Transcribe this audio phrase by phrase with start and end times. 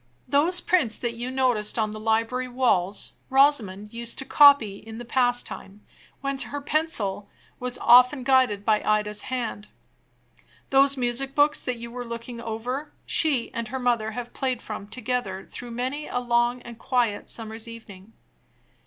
[0.27, 5.05] Those prints that you noticed on the library walls Rosamond used to copy in the
[5.05, 5.85] past time,
[6.21, 9.67] when her pencil was often guided by Ida's hand.
[10.71, 14.87] Those music books that you were looking over, she and her mother have played from
[14.87, 18.13] together through many a long and quiet summer's evening.